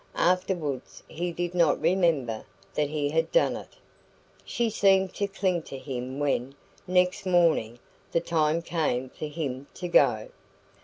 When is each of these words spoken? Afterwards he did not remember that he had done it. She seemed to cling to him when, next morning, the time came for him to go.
Afterwards 0.15 1.03
he 1.07 1.31
did 1.31 1.53
not 1.53 1.79
remember 1.79 2.43
that 2.73 2.89
he 2.89 3.09
had 3.11 3.31
done 3.31 3.55
it. 3.55 3.75
She 4.43 4.67
seemed 4.71 5.13
to 5.13 5.27
cling 5.27 5.61
to 5.69 5.77
him 5.77 6.17
when, 6.17 6.55
next 6.87 7.27
morning, 7.27 7.77
the 8.11 8.19
time 8.19 8.63
came 8.63 9.09
for 9.11 9.27
him 9.27 9.67
to 9.75 9.87
go. 9.87 10.29